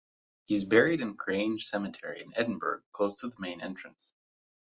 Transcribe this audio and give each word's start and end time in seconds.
He 0.47 0.55
is 0.55 0.65
buried 0.65 0.99
in 1.01 1.13
Grange 1.13 1.67
Cemetery 1.67 2.21
in 2.23 2.33
Edinburgh 2.35 2.81
close 2.91 3.17
to 3.17 3.27
the 3.27 3.39
main 3.39 3.61
entrance. 3.61 4.15